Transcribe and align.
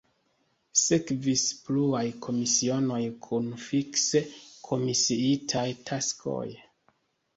Sekvis 0.83 1.43
pluaj 1.67 2.01
komisionoj 2.27 2.99
kun 3.27 3.51
fikse 3.69 4.23
komisiitaj 4.71 5.67
taskoj. 5.91 6.45